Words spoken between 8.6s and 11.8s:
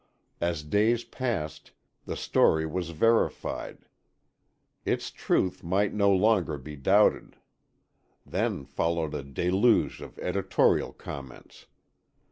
followed a deluge of editorial comments.